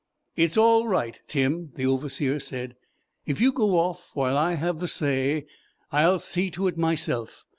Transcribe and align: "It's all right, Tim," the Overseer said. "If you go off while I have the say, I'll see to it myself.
"It's 0.35 0.57
all 0.57 0.87
right, 0.87 1.21
Tim," 1.27 1.73
the 1.75 1.85
Overseer 1.85 2.39
said. 2.39 2.75
"If 3.27 3.39
you 3.39 3.51
go 3.51 3.77
off 3.77 4.09
while 4.15 4.35
I 4.35 4.53
have 4.55 4.79
the 4.79 4.87
say, 4.87 5.45
I'll 5.91 6.17
see 6.17 6.49
to 6.49 6.65
it 6.65 6.75
myself. 6.75 7.43